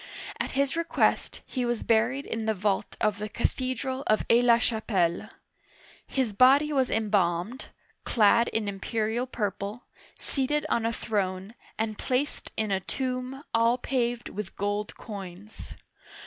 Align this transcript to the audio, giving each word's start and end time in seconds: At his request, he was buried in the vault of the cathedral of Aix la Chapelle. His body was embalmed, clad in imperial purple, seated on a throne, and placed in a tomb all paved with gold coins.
At 0.39 0.53
his 0.53 0.75
request, 0.75 1.41
he 1.45 1.63
was 1.63 1.83
buried 1.83 2.25
in 2.25 2.47
the 2.47 2.55
vault 2.55 2.97
of 2.99 3.19
the 3.19 3.29
cathedral 3.29 4.03
of 4.07 4.25
Aix 4.31 4.43
la 4.43 4.57
Chapelle. 4.57 5.29
His 6.07 6.33
body 6.33 6.73
was 6.73 6.89
embalmed, 6.89 7.67
clad 8.03 8.47
in 8.47 8.67
imperial 8.67 9.27
purple, 9.27 9.83
seated 10.17 10.65
on 10.69 10.87
a 10.87 10.91
throne, 10.91 11.53
and 11.77 11.99
placed 11.99 12.51
in 12.57 12.71
a 12.71 12.79
tomb 12.79 13.43
all 13.53 13.77
paved 13.77 14.27
with 14.29 14.55
gold 14.55 14.97
coins. 14.97 15.73